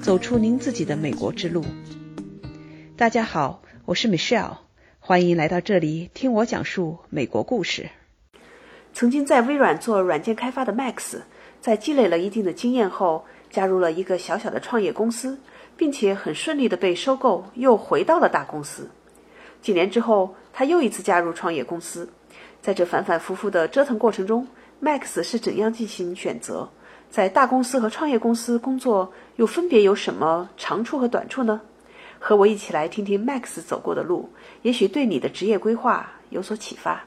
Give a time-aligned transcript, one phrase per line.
[0.00, 1.64] 走出您自己的美国之路。
[2.96, 4.58] 大家好，我是 Michelle，
[4.98, 7.90] 欢迎来到这里听我讲述美国故事。
[8.92, 11.18] 曾经在微软做软件开发的 Max，
[11.60, 15.38] 在积累了一定的经验后，加入了一个小小的创业公司，
[15.76, 18.90] 并且很顺利的被收购，又回到了大公司。
[19.62, 22.08] 几年之后，他又一次加入创业公司。
[22.60, 24.46] 在这反反复复的折腾过程中
[24.82, 26.68] ，Max 是怎样进行选择？
[27.10, 31.60] 在大公司和创业公司工作又分别有什么长处和短处呢？
[32.20, 34.28] 和我一起来听听 Max 走过的路，
[34.62, 37.04] 也许对你的职业规划有所启发。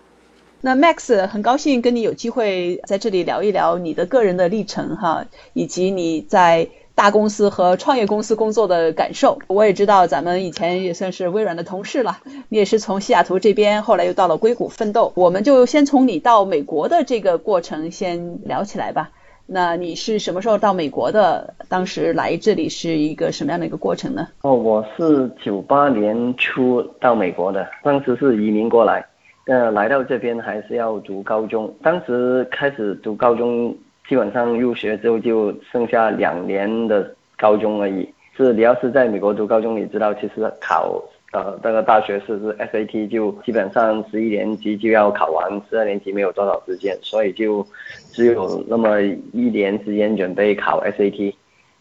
[0.59, 9.39] 那 Max 很高兴跟你有机会在这里聊一聊你的个人的历程哈，以及你在大公司和创业公司工作的感受。
[9.47, 15.13] 我也知道咱们以前也算是微软的同事了，你也是从西雅图这边，后来又到了硅谷奋斗。
[15.15, 19.11] 我们就先从你到美国的这个过程先聊起来吧。
[19.45, 21.53] 那你是什么时候到美国的？
[21.67, 24.27] 当时来这里是一个什么样的一个过程呢？
[24.41, 29.05] 哦，我是九八年初到美国的，当时是移民过来，
[29.47, 31.73] 呃，来到这边还是要读高中。
[31.81, 33.75] 当时开始读高中，
[34.07, 38.07] 基本上入学之后就剩下两年的高中而已。
[38.35, 41.03] 是你要是在美国读高中，你知道其实考。
[41.33, 47.65] 呃，那个大学是是 SAT，就基本上十一年级就要考完，十二年级没有多少时间，所以就
[48.11, 51.33] 只有那么一年时间准备考 SAT，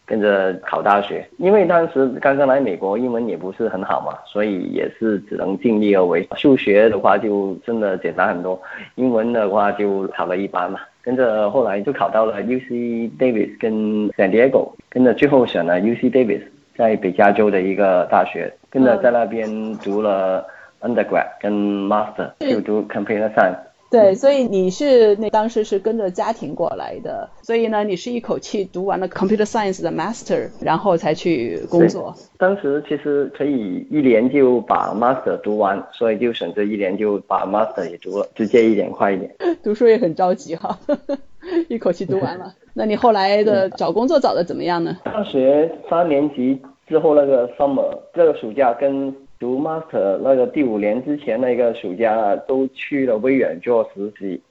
[0.07, 1.23] 跟着考大学。
[1.37, 6.27] 因为当时刚刚来美国，英文也不是很好嘛，所以也是只能尽力而为。
[6.35, 8.59] 数学的话就真的简单很多，
[8.95, 10.79] 英文的话就考了一般嘛。
[11.03, 16.41] 跟着后来就考到了 UC Davis 跟 San Diego，跟着最后选了 UC Davis。
[16.77, 20.45] 在北加州的一个大学，跟着在那边读了
[20.81, 21.53] undergrad 跟
[21.87, 23.57] master，就读 computer science。
[23.91, 32.11] 对，所以你是那当时是跟着家庭过来的，所以呢，你是一口气读完了 computer science 的 master，然后才去工作。
[32.39, 39.31] 当时其实可以一年就把 master 读完，所以就选择一年就把 master 也读了，直接一点快一点。
[39.61, 40.75] 读书也很着急哈，
[41.69, 42.51] 一口气读完了。
[42.75, 44.97] 那你后来的找工作找的怎么样呢？
[45.03, 54.41] 大学三年级之后那个 summer 这个暑假跟读 master 那个第五年之前那个暑假都去了微软做实习，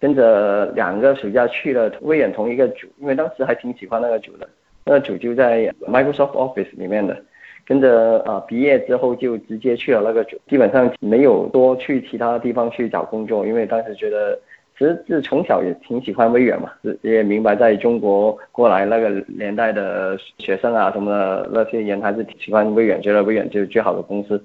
[0.00, 4.48] 跟着两个暑假去了微软同一个组，因为当时还挺喜欢那个组的，
[4.86, 7.22] 那个组就在 Microsoft Office 里面的，
[7.66, 14.38] 跟着啊毕业之后就直接去了那个组，基本上没有多去其他地方去找工作，因为当时觉得。
[14.78, 16.70] 其实是从小也挺喜欢微软嘛，
[17.02, 24.40] 也明白在中国过来那个年代的学生啊什么的那些人还是挺喜欢微软，觉得微软就是最好的公司，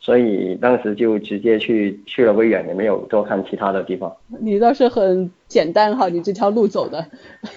[0.00, 4.12] 所以当时就直接去去了微软，也没有多看其他的地方。
[4.40, 7.06] 你倒是很简单哈，你这条路走的，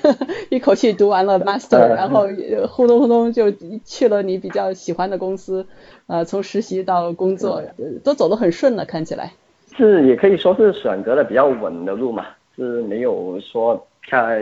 [0.52, 2.28] 一口气读完了 master，然后
[2.68, 3.52] 轰隆轰隆就
[3.84, 5.66] 去了你比较喜欢的公司，
[6.06, 7.64] 呃，从实习到工作
[8.04, 9.34] 都走得很顺了，看起来。
[9.80, 14.42] 是，也可以说是选择了比较稳的路嘛，是没有说太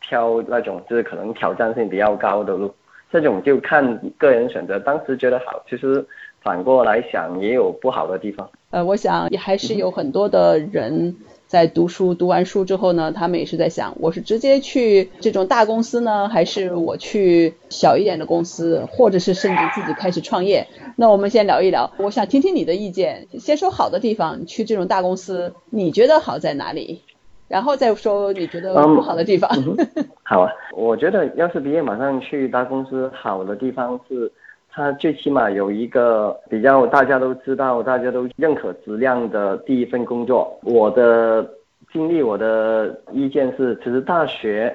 [0.00, 2.72] 挑那种就是可能挑战性比较高的路，
[3.10, 4.78] 这种就看个人选择。
[4.78, 6.06] 当时觉得好，其实
[6.40, 8.48] 反过来想也有不好的地方。
[8.70, 11.12] 呃，我想也还是有很多的人。
[11.48, 20.68] 在读书读完书之后呢，他们也是在想，我是直接去这种大公司呢，还是我去小一点的公司，或者是甚至自己开始创业？
[20.94, 23.26] 那我们先聊一聊，我想听听你的意见。
[23.40, 27.00] 先说好的地方，去这种大公司，你觉得好在哪里？
[27.48, 29.50] 然后再说你觉得不好的地方。
[30.22, 34.30] 好啊，我觉得要是毕业马上去大公司，好的地方是。
[34.70, 40.56] 它最起码有一个比较大家都知道、大家都认可质量的第一份工作。
[40.62, 41.48] 我的
[41.92, 44.74] 经历，我的意见是，其实大学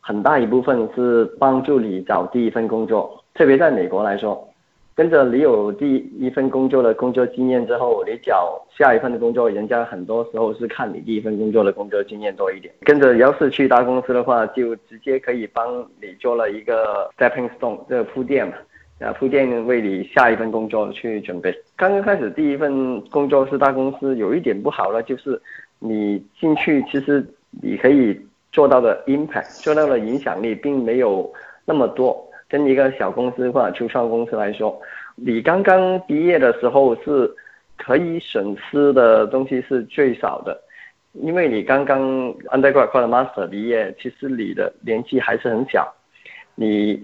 [0.00, 4.46] 很大一部分是帮助你找第一份工作，特别在美国来说，
[4.94, 12.72] 跟着你有第一份工作的工作经验之后，你找下一份的工作，人家很多时候是看你第一份工作的工作经验多一点。
[12.82, 18.54] 跟着要是去大公司的话，就直接可以帮你做了一个 stepping stone 这个铺垫嘛。
[19.00, 21.50] 啊，铺垫为你下一份工作去准备。
[21.74, 25.40] 刚刚开始第一份工作是大公司，有一点不好了，就是
[25.78, 27.26] 你进去其实
[27.62, 28.20] 你可以
[28.52, 31.32] 做到的 impact，做到的影响力并没有
[31.64, 32.14] 那么多。
[32.46, 34.78] 跟一个小公司或者初创公司来说，
[35.14, 37.34] 你刚刚毕业的时候是
[37.78, 40.60] 可以损失的东西是最少的，
[41.14, 42.02] 因为你刚刚
[42.50, 45.90] undergrad 或者 master 毕业，其实你的年纪还是很小，
[46.54, 47.02] 你。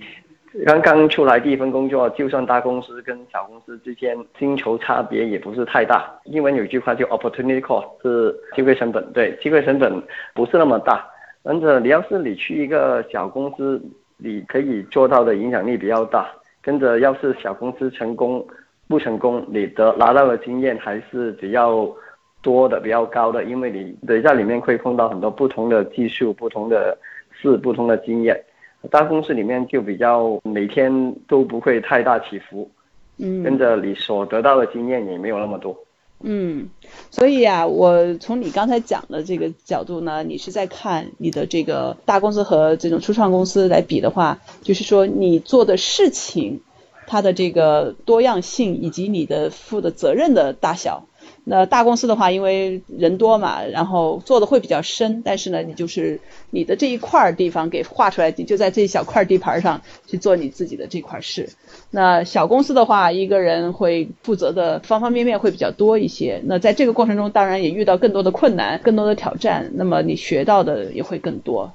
[0.64, 6.08] 刚刚出来第一份工作，就算大公司跟小公司之间薪酬差别也不是太大。
[6.24, 9.04] 英文有句话叫 opportunity cost，是机会成本。
[9.12, 10.02] 对，机会成本
[10.34, 11.04] 不是那么大。
[11.42, 13.80] 但是你要是你去一个小公司，
[14.16, 16.26] 你可以做到的影响力比较大。
[16.62, 18.44] 跟着，要是小公司成功
[18.88, 21.88] 不成功，你的拿到的经验还是比较
[22.42, 26.96] 多的、比较高的，因为你得在里面会碰到很多不同的技术、不同的
[27.30, 28.42] 事、不同的经验。
[28.90, 32.70] 大公司里面就比较每天都不会太大起伏，
[33.18, 35.76] 嗯，跟着你所得到的经验也没有那么多。
[36.20, 36.70] 嗯，
[37.10, 46.62] 所以啊，我从你刚才讲的这个角度呢，你是在看你的这个大公司和这种初创公司来比的话，就是说你做的事情，
[47.06, 51.06] 它的这个多样性以及你的负的责任的大小。
[51.48, 56.18] 那大公司的话，因为人多嘛，然后做的会比较深，但是呢，你就是
[56.50, 61.48] 你的这一块地方给划出来，你就在这一小块地盘上去做你自己的这块事。
[61.92, 66.42] 那小公司的话，一个人会负责的方方面面会比较多一些。
[66.46, 71.72] 那在这个过程中，当然也遇到更多的困难、更多的挑战，那么你学到的也会更多。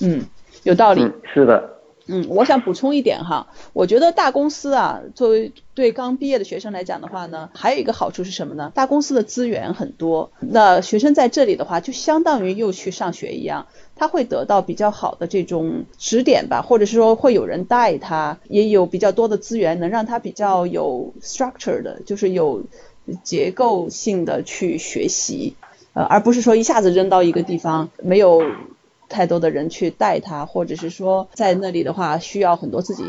[0.00, 0.24] 嗯，
[0.62, 1.06] 有道理。
[1.34, 1.71] 是的。
[2.06, 8.72] 嗯，我想补充一点哈，我觉得大公司啊，作为对刚毕业的学生来讲的话呢，还有一个好处是什么呢？
[8.74, 22.64] 大公司的资源很多，那学生在这里的话，就相当于又去上学一样，他会得到比较好的这种指点吧，或者是说会有人带他，也有比较多的资源能让他比较有 structure 的，就是有
[23.22, 25.54] 结构性的去学习，
[25.92, 28.42] 呃，而不是说一下子扔到一个地方没有。
[29.12, 33.04] 太多的人去带他，或者是说在那里的话，需要很多自己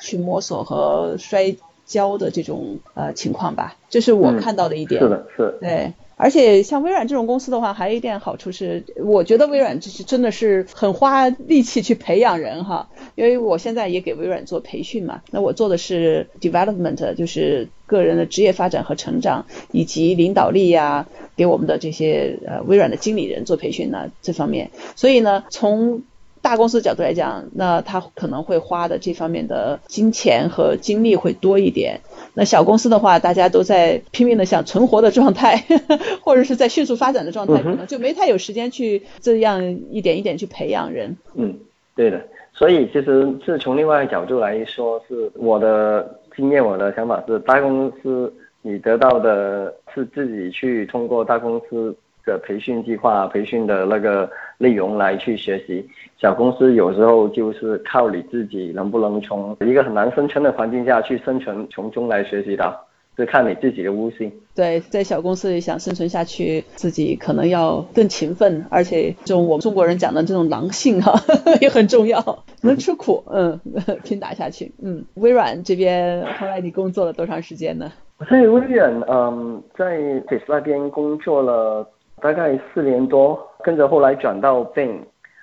[0.00, 1.56] 去摸索和摔
[1.86, 5.00] 跤的这种呃情况吧，这是我看到的一点。
[5.02, 5.58] 是的，是。
[5.60, 5.92] 对。
[6.20, 12.90] 而且像微软这种公司的话，还有一点好处是，我觉得微软就是真的是很花力气去培养人哈。
[13.14, 24.70] 因为我现在也给微软做培训嘛，那我做的是 development，就是个人的职业发展和成长，以及领导力呀，给我们的这些呃微软的经理人做培训呢这方面。
[24.96, 26.02] 所以呢，从
[26.42, 32.00] 大公司角度来讲，那他可能会花的这方面的金钱和精力会多一点。
[32.34, 35.64] 那小公司的话，大家都在拼命的想存活的状态，
[36.22, 41.16] 或者是在迅速发展的状态，可能就没太有时间去这样一点一点去培养人。
[41.34, 41.58] 嗯，
[41.94, 42.20] 对的。
[42.52, 48.32] 所以其实是从另外一个角度来说，是我的经验，我的想法是，大公司
[48.62, 51.94] 你得到的是自己去通过大公司
[52.26, 54.30] 的培训计划、培训的那个
[54.60, 55.88] 内容来去学习。
[56.18, 62.78] 小公司有时候就是靠你自己能不能从一个很难生存的环境下去生存，从中来学习到，
[63.16, 64.30] 是看你自己的悟性。
[64.54, 71.18] 对，在小公司里想生存下去，自己可能要更勤奋，而且这种我们中国人讲的这种狼性哈
[71.62, 73.58] 也很重要，能吃苦，嗯，
[74.04, 74.70] 拼打下去。
[74.82, 77.90] 嗯，微软这边后来你工作了多长时间呢？
[78.18, 79.96] 我在微软，嗯，在
[80.28, 81.88] Face 那边工作了
[82.20, 84.98] 大概四年多，跟着后来转到 Bing。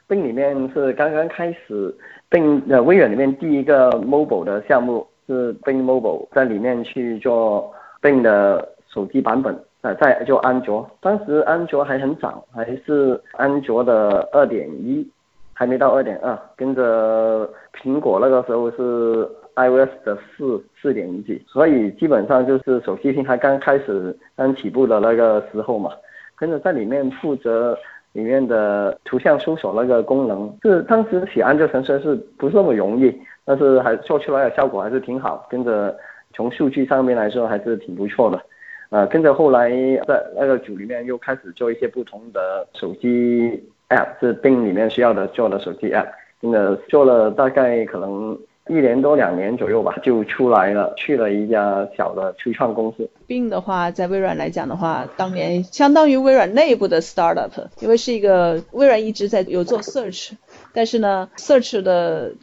[0.09, 1.93] Bing 里面是刚刚开始
[2.31, 7.69] ，Bing 呃微软里面第一个 mobile 的项目是 Bing Mobile，在里面去做
[8.01, 15.05] Bing 的手机版本，呃在就安卓，当时安卓还很早，还是安卓的二点一，
[15.51, 19.27] 还没到二点二，跟着苹果那个时候是
[19.57, 25.91] iOS 的四四点一 G，所以基本上就是手机平台刚开始刚起步的那个时候嘛，
[26.37, 27.77] 跟着在里面负责。
[28.17, 33.15] 里面的图像搜索那个功能，是当时写安卓程序是不是那么容易？
[33.45, 35.95] 但是还做出来的效果还是挺好，跟着
[36.33, 38.41] 从数据上面来说还是挺不错的。
[38.89, 39.69] 呃，跟着后来
[40.07, 46.07] 在那个组里面又开始做一些不同的手机 app，是 Bing 里面需要的做的手机 app，
[46.41, 48.35] 跟着做了大概可能。
[48.69, 53.09] 一年多两年左右吧，就出来了，去了一家小的初创公司。
[53.27, 60.31] Bing 的话，在微软来讲的话，当年相当于微软内部的 startup，因为是一个微软一直在有做 search，
[60.73, 62.33] 但是呢，search 的。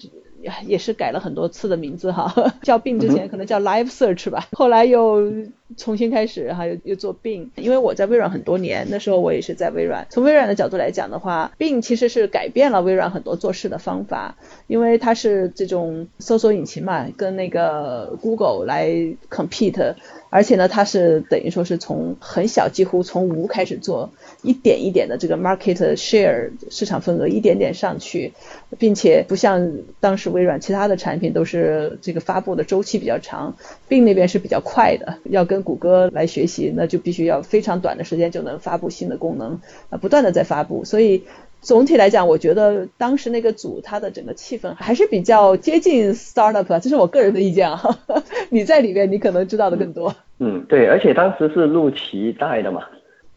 [0.67, 2.33] 也是改了很多次的名字哈，
[2.63, 5.33] 叫病之前可能叫 Live Search 吧，后来又
[5.77, 7.51] 重新开始，哈，又又做病。
[7.57, 10.07] 因为我在微软很多年，那时候我也是在微软。
[10.11, 14.37] 从微软的角度来讲的话，病其实是改变了微软很多做事的方法，
[14.67, 18.89] 因为它是这种搜索引擎嘛，跟那个 Google 来
[19.31, 19.95] compete。
[20.31, 24.11] 而且呢，它是等于说是从很小，几乎从无开始做，
[24.45, 28.33] 一点一点的这个 market share 市场份额一点点上去，
[28.79, 33.57] 并且不像当时微软其他的产品都是这个发布的周期比较长，
[33.89, 39.61] 并那边是比较快的，要跟谷歌来学习，那就必须要非常短的时间就能发布新的功能，
[39.91, 41.25] 啊，不断的在发布，所以。
[41.65, 47.81] 总体来讲，我觉得当时那个组它的整个气氛还是比较接近 startup，这是我个人的意见啊。
[48.51, 50.15] 你在里面，你可能知道的更多。
[50.41, 52.83] 嗯，对，而且当时是陆琪带的嘛。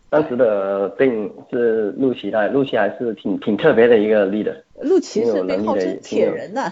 [0.09, 4.55] 当时的病是陆琪的，陆琪还是挺挺特别的一个 leader。
[4.81, 6.71] 陆琪是被号称铁人呐，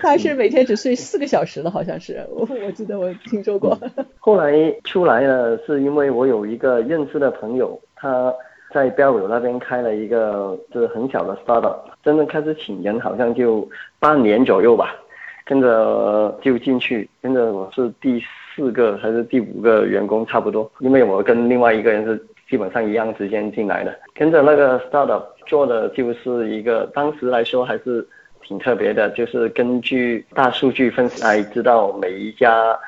[0.00, 3.78] 他是每天只睡四个小时的，好像是我我记得我听说过。
[4.18, 8.34] 后来出来了，是因为我有一个认识的朋友，他
[8.74, 13.68] 在标友那边开了一个就是很小的 startup，真正开始请人好像就
[14.00, 14.96] 半年左右吧，
[15.44, 18.20] 跟着就进去，跟着我是第
[18.56, 22.20] 四个还是第五个员工差不多，因为我跟另外一个人是。
[22.52, 28.06] 基本上一样时间进来的，跟着那个 startup 做的就是一个，当时来说还是
[28.42, 32.78] 挺特别的，就是根据大数据分析来知道每一家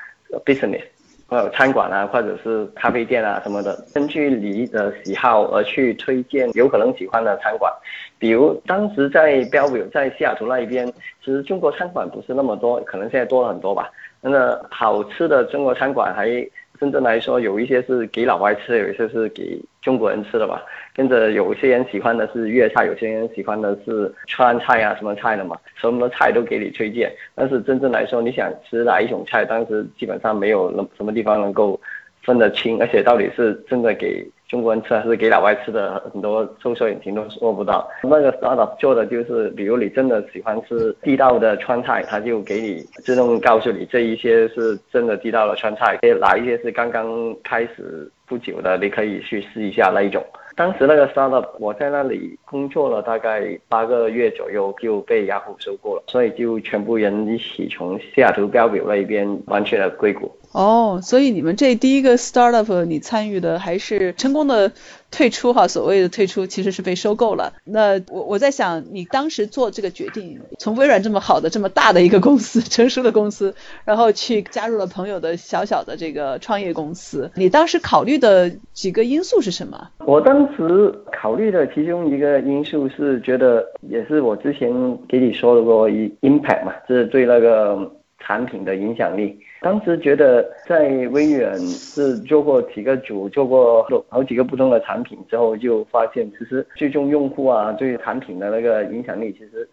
[0.45, 0.83] business，
[1.31, 7.73] 呃餐馆啊或者是咖啡店啊什么的，根据你的喜好而去推荐有可能喜欢的餐馆。
[8.19, 10.87] 比如当时在标友在西雅图那一边，
[11.25, 13.91] 其实中国餐馆不是那么多，可能现在多了很多吧。
[14.21, 16.47] 那好吃的中国餐馆还。
[16.79, 20.63] 真正来说，有一些是给老外吃，有一些是给中国人吃的吧。
[20.95, 27.13] 跟着有些人喜欢的是粤菜，有些人喜欢的是川菜啊，什么菜的嘛，什么菜都给你推荐。
[27.35, 31.81] 但是真正来说，你想吃哪一种菜，当时基本上没有能什么地方能够
[32.23, 34.27] 分得清，而且到底是真的给。
[34.55, 37.91] 中国人吃还是给老外吃的，很多搜索引擎都做不到。
[38.05, 50.21] 那个 startup 做的就是，比如你真的喜欢吃地道的川菜，他就给你自动告诉你这一些是真的地道的川菜，哪一些是刚刚开始不久的，你可以去试一下那一种。
[50.57, 60.37] 当时那个 startup 我在那里工作了大概八个月左右，就被雅虎收购了，所以就全部人一起从西雅图标表那边搬去了硅谷。
[60.51, 64.73] 哦，所以你们这第一个 startup 你参与的还是成功的
[65.15, 67.53] 退出哈，所谓的退出其实是被收购了。
[67.65, 73.55] 那我我在想，你当时做这个决定，从微软这么好的、这么大的一个公司、 成熟的公司，
[73.85, 79.89] 然后去加入了朋友的小小的这个创业公司，你当时考虑的几个因素是什么？
[80.05, 84.69] 我当时考虑的其中一个因素是觉得，也是我之前
[85.07, 87.91] 给你说的过一 impact 嘛，就是对那个。
[88.27, 99.67] 产品的影响力，当时觉得在微软是做过几个组，做过好几个不同的产品之后，就发现其实最终用户啊对产品的那个影响力其实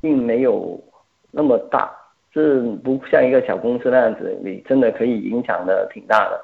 [0.00, 0.76] 并没有
[1.30, 1.88] 那么大，
[2.34, 6.40] 是不像一个小公司那样子，你真的可以影响的挺大的。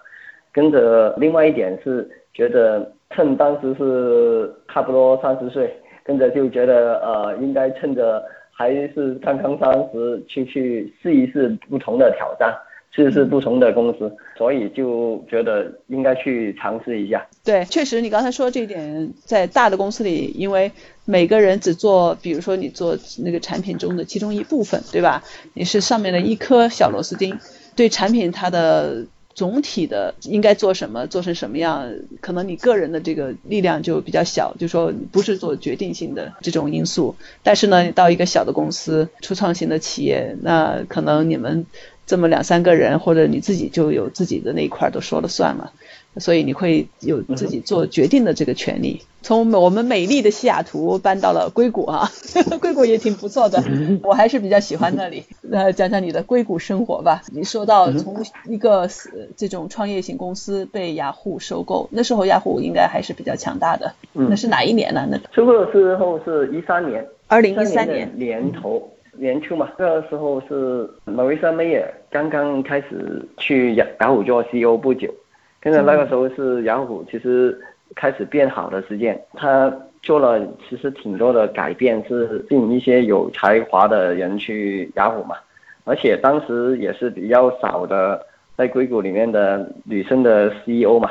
[0.52, 8.23] 跟着另外一点是觉得趁当时是差不多三十岁，跟着就觉得呃应该趁着。
[8.54, 12.54] 还是刚刚三十，去去试一试不同的挑战，
[12.94, 17.26] 试试不同的公司，所以就觉得应该去尝试一下。
[17.42, 20.70] 对，确实你刚才说这一点，在大的公司里，因为
[21.04, 25.25] 每个人只做，比如说你做那个产品中的其中一部分，对吧？
[25.54, 27.38] 你是上面的一颗小螺丝钉，
[27.75, 29.06] 对产品它的。
[29.34, 37.16] 总体的应该做什么，做成什么样，可能你个人的这个力量就比较小，就说不是做决定性的这种因素。
[37.42, 41.64] 但是呢，到一个小的公司、初创型的企业，那可能你们
[42.06, 45.73] 这么两三个人，或者你自己就有自己的那一块都说了算了。
[46.18, 49.00] 所以你会有自己做决定的这个权利。
[49.23, 52.11] 从我们美丽的西雅图搬到了硅谷啊，
[52.61, 53.64] 硅谷也挺不错的，
[54.02, 55.25] 我还是比较喜欢那里。
[55.50, 57.23] 呃，讲讲你的硅谷生活吧。
[57.32, 58.90] 你说到从一个
[59.38, 63.94] 这种创业型公司被雅虎收购，那时候雅虎应该还是比较强大的。
[64.12, 65.09] 那是哪一年呢？
[65.11, 69.71] 那收购的时候是一三年，二零一三年年头年初嘛。
[69.78, 75.12] 那个时候是 Marissa Mayer 刚刚开始去雅雅虎做 CEO 不久。
[75.61, 77.57] 跟着那个时候是雅虎其实
[77.95, 85.37] 开始变好的时间，他做了其实挺多的改变，是吸引一些有才华的人去雅虎嘛，
[85.85, 88.26] 而且当时也是比较少的
[88.57, 91.09] 在硅谷里面的女生的 CEO 嘛，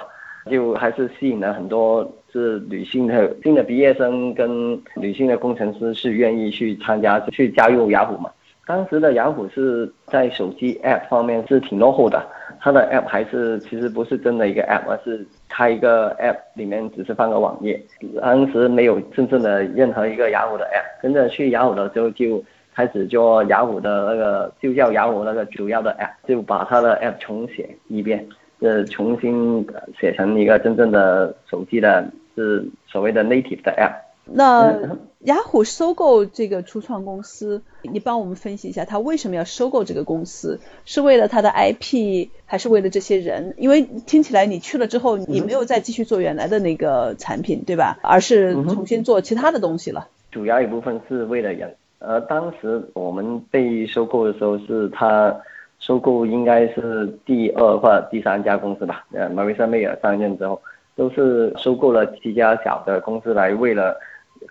[0.50, 8.29] 就还是吸引了很多是女性的新的毕业生跟女性的工程师是愿意去参加去加入雅虎嘛。
[8.67, 12.25] 当时的雅虎是在手机 App 方面是挺落后的，
[12.59, 17.81] 它的 App 还是其实不是真的一个 App，而是开一个 App 里面只是放个网页。
[18.21, 22.41] 当时没有真正的任何一个雅虎的 App，跟着去雅虎的时候就
[22.73, 28.25] 开始做雅虎的那个，就叫雅虎那个主要的 App，就把它的 App 重写一遍，
[28.59, 29.67] 呃，重新
[30.00, 34.11] 写成一个真正的手机的，是所谓的 native 的 App。
[34.33, 40.59] 那雅虎收购这个初创公司，你帮我们分析一下，他为什么要收购这个公司？
[40.85, 43.55] 是为了他的 IP，还是为了这些人？
[43.57, 47.97] 因为听起来你去了之后，你没有再继续做原来的那个产品，对吧？
[48.03, 50.07] 而是重新做其他的东西了。
[50.31, 51.75] 主要一部分是为了人。
[52.00, 55.35] 而当时我们被收购的时候，是他
[55.79, 59.05] 收购应该是第二或者第三家公司吧？
[59.11, 60.61] 呃，marisa mayer 上任之后。
[61.01, 64.00] 都是收购了几家小的公司来为了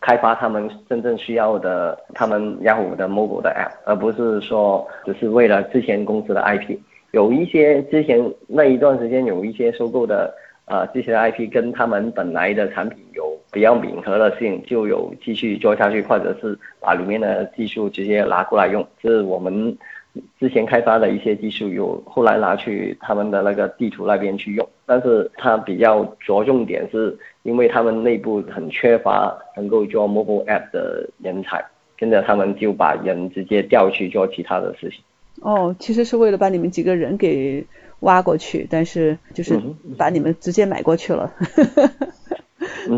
[0.01, 6.77] 开发他们真正需要的他们雅虎的 mobile 的 app，而不是说只是为了之前公司的 IP。
[7.13, 19.79] 有一些之前那一段时间有一些收购的啊这些 IP 跟他们本来的产品有比较吻合的性，就有继续做下去，或者是把里面的技术直接拿过来用，是我们。
[20.41, 31.65] 之前开发的一些技术有后来拿去他们的那个地图那边去用，但是它比较着重点是因为他们内部很缺乏能够做 mobile app 的人才，
[31.97, 34.99] 跟着他们就把人直接调去做其他的事情。
[35.43, 37.65] 哦，其实是为了把你们几个人给
[38.01, 39.63] 挖过去，但是就是
[39.97, 41.33] 把你们直接买过去了。
[41.39, 42.10] 嗯，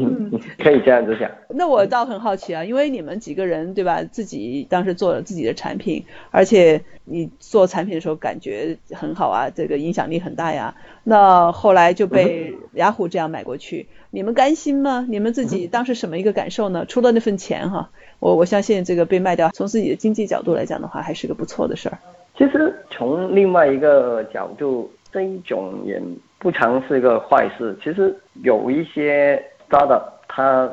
[0.58, 1.30] 可以这样子想。
[1.50, 10.74] 那我倒很好奇啊，因为你们几个人对吧，自己当时做了自己的产品，而且你做产品的时候感觉很好啊，这个影响力很大呀。
[11.04, 15.06] 那后来就被 雅虎这样买过去，你们甘心吗？
[15.08, 16.84] 你们自己当时什么一个感受呢？
[16.88, 21.98] 除了那份钱哈，我我相信这个被卖掉，从自己的经济角度来讲的话，还是个不错的事儿。
[22.36, 26.00] 其实从另外一个角度，这一种也
[26.38, 27.76] 不常是一个坏事。
[27.82, 29.42] 其实有一些。
[29.72, 30.70] 大的他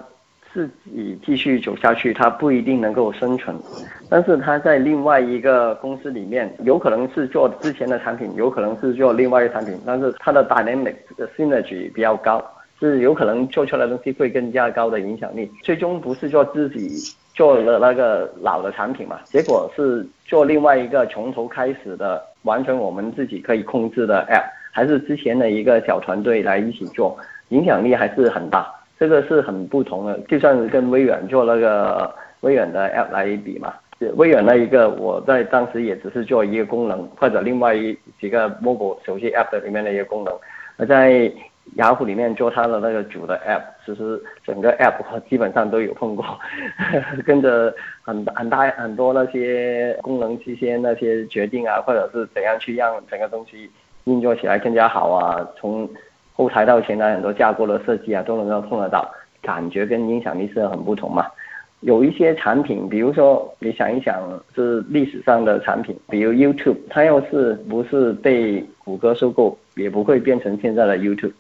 [0.52, 3.56] 自己继续走下去，他不一定能够生存，
[4.10, 12.44] 但是他在另外一个公司里面，有可能是做之前的产品，有可能是做另外一个产品，但是他的 dynamic 的 synergy 比较高，
[12.78, 15.50] 是有可能做出来的东西会更加高的影响力。
[15.64, 16.90] 最终不是做自己
[17.34, 27.18] 做了那个老的产品嘛，结果是做另外一个从头开始的，完全我们自己可以控制的 app，还是之前的一个小团队来一起做，
[27.50, 28.68] 影响力还是很大。
[29.00, 33.74] 这个是很不同的，就算是跟微软做那个微软的 App 来比嘛，
[34.16, 40.34] 微软那一个我在当时也只是做一个功能，或者另外一几个 mobile 手机 App 的里面的一个功能，
[40.76, 41.32] 而在
[41.76, 44.96] 雅虎里面做它的那个主的 App，其实整个 App
[45.30, 46.26] 基本上都有碰过，
[47.26, 53.72] 跟着很很大很多那些功能期间那些决定啊，或者是怎样去让整个东西
[54.04, 55.90] 运作起来更加好啊，从。
[56.40, 59.06] 后台到前台很多架构的设计啊，都能够碰得到，
[59.42, 61.26] 感觉跟影响力是很不同嘛。
[61.82, 64.24] 有一些产品，比如说你想一想，
[64.56, 71.34] 是历史上的产品，比如 YouTube，它要是不是被谷歌收购，也不会变成现在的 YouTube。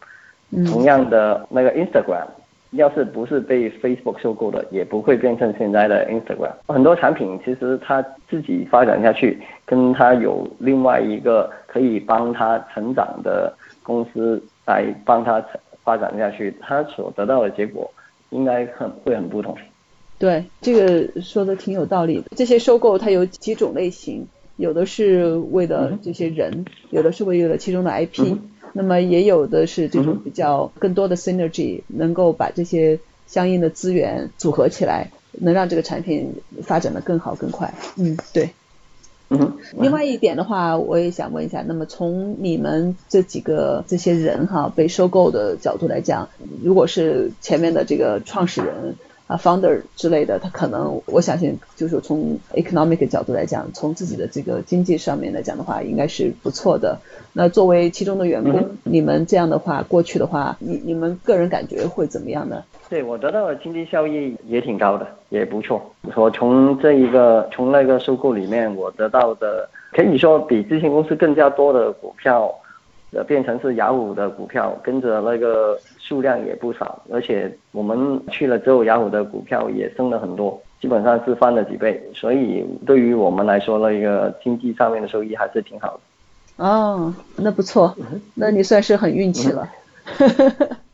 [0.69, 2.25] 同样的那个 Instagram，
[2.71, 6.51] 要是不是被 Facebook 收购的，也不会变成现在的 Instagram。
[6.67, 13.53] 很多产品其实它自己发展下去，跟它有另外一个可以帮它成长的
[13.89, 14.41] 公司。
[14.69, 15.43] 来帮他
[15.83, 17.91] 发展下去，他所得到的结果
[18.29, 19.57] 应该很会很不同。
[20.19, 22.23] 对，这个说的挺有道理。
[22.35, 28.37] 这些收购它有几种类型，有的是为了这些人，有的是为了其中的 IP，
[28.73, 37.73] 那么也有的是这种比较更多的 synergy，能够把这些相应的资源组合起来，能让这个产品发展的更好更快。
[37.97, 38.51] 嗯，对。
[39.29, 46.29] 嗯，另外一点的话，我也想问一下，那么从你们这几个这些人哈被收购的角度来讲，
[46.63, 48.95] 如果是前面的这个创始人
[49.29, 56.97] 啊 founder 之类的，他可能我相信就是从 economic 角度来讲，从自己的这个经济上面来讲的话，应该是不错的。
[57.31, 62.63] 那作为其中的员工，你们这样的话过去的话，你你们个人感觉会怎么样呢？
[62.89, 65.79] 对我得到的经济效益也挺高的，也不错。
[66.15, 72.51] 我从这一个从那个收购里面，我得到的可以说比之前公司更加多的股票，
[73.11, 75.77] 呃，变成是雅虎的股票，跟着那个
[76.09, 77.03] 数量也不少。
[77.11, 82.01] 而且我们去了之后，雅虎的股票也升了很多，基本上是翻了几倍。
[82.15, 86.65] 所以对于我们来说，那个经济上面的收益还是挺好的。
[86.65, 87.95] 哦，那不错，
[88.33, 89.69] 那你算是很运气了。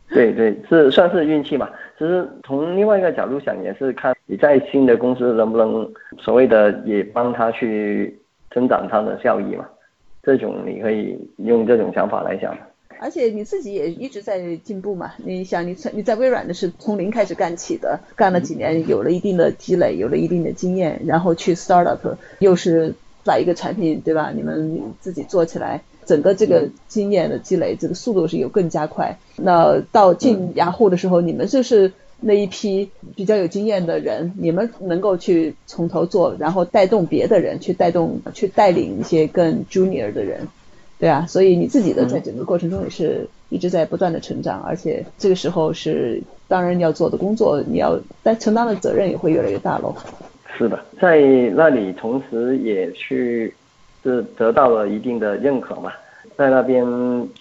[0.10, 1.70] 对对，是算是运气嘛。
[1.98, 8.20] 其实从另外一个角度想，也是看你在新的公司能不能所谓的也帮他去
[8.52, 9.66] 增长他的效益嘛。
[10.22, 12.54] 这种你可以用这种想法来想。
[13.00, 15.14] 而且你自己也一直在进步嘛。
[15.18, 24.32] 你想，你你在微软的是从零开始干起的，干了几年，有了一定的积累，有了一定的经验，然后去 startup，又是把一个产品对吧？
[24.36, 25.82] 你们自己做起来。
[26.06, 29.18] 整个这个经验的积累，这个速度是有更加快。
[29.38, 40.48] 那到进雅虎的时候，你们就是那一批比较有经验的人，你们能够去从头做，然后带动别的人去带动、去带领一些更 junior 的人，
[41.00, 41.26] 对啊。
[41.28, 49.96] 所以你自己的在整个过程中也是一直在不断的成长，而且这个时候是当然要做的工作，你要但承担的责任也会越来越大喽。
[50.58, 51.20] 是的，在
[51.56, 53.54] 那里同时也去。
[54.06, 55.92] 是得到了一定的认可嘛，
[56.38, 56.86] 在那边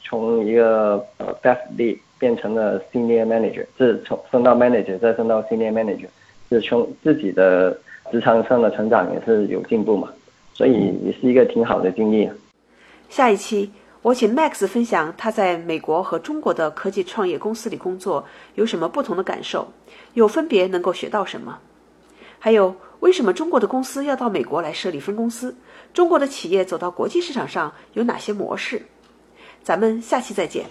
[0.02, 6.06] 从一个呃 best lead 变成了 senior manager，是从升到 manager 再升到 senior manager，
[6.48, 7.76] 是从自己的
[8.10, 10.08] 职场上的成长也是有进步嘛，
[10.54, 12.26] 所以也是一个挺好的经历。
[13.14, 13.70] 下一期
[14.02, 19.68] 我请 Max 分享他在美国和中国的科技创业公司里工作有什么不同的感受，
[20.14, 21.56] 又分别能够学到什么，
[22.40, 25.54] 还有为什么中国的公司要到美国来设立分公司，
[25.92, 28.82] 中国的企业走到国际市场上有哪些模式。
[29.62, 30.66] 咱们下期再见。